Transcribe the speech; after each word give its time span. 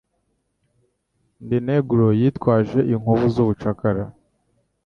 Ndi 1.43 1.57
Negro 1.67 2.07
yitwaje 2.19 2.79
inkovu 2.93 3.25
z'ubucakara. 3.33 4.03